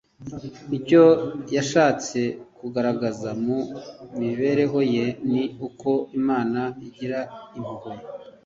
Icyo 0.77 1.03
yashatse 1.55 2.19
kugaragaza 2.57 3.29
mu 3.45 3.57
mibereho 4.19 4.79
ye 4.93 5.05
ni 5.31 5.43
uko 5.67 5.89
Imana 6.19 6.61
igira 6.87 7.19
impuhwe 7.57 7.93